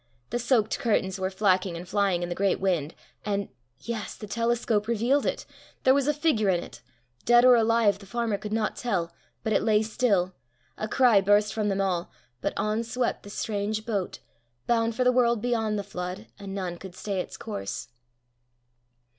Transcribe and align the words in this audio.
The 0.31 0.39
soaked 0.39 0.79
curtains 0.79 1.19
were 1.19 1.29
flacking 1.29 1.75
and 1.77 1.87
flying 1.87 2.23
in 2.23 2.29
the 2.29 2.33
great 2.33 2.59
wind 2.59 2.95
and 3.23 3.49
yes, 3.77 4.15
the 4.15 4.25
telescope 4.25 4.87
revealed 4.87 5.27
it! 5.27 5.45
there 5.83 5.93
was 5.93 6.07
a 6.07 6.11
figure 6.11 6.49
in 6.49 6.63
it! 6.63 6.81
dead 7.23 7.45
or 7.45 7.55
alive 7.55 7.99
the 7.99 8.07
farmer 8.07 8.39
could 8.39 8.51
not 8.51 8.75
tell, 8.75 9.11
but 9.43 9.53
it 9.53 9.61
lay 9.61 9.83
still! 9.83 10.33
A 10.75 10.87
cry 10.87 11.21
burst 11.21 11.53
from 11.53 11.69
them 11.69 11.81
all; 11.81 12.09
but 12.41 12.53
on 12.57 12.81
swept 12.83 13.21
the 13.21 13.29
strange 13.29 13.85
boat, 13.85 14.17
bound 14.65 14.95
for 14.95 15.03
the 15.03 15.11
world 15.11 15.39
beyond 15.39 15.77
the 15.77 15.83
flood, 15.83 16.25
and 16.39 16.55
none 16.55 16.77
could 16.79 16.95
stay 16.95 17.19
its 17.19 17.37
course. 17.37 17.89